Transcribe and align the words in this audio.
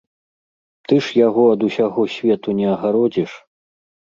Ты 0.87 0.95
ж 1.07 1.19
яго 1.27 1.43
ад 1.57 1.61
усяго 1.67 2.07
свету 2.15 2.57
не 2.63 2.67
агародзіш! 2.79 3.31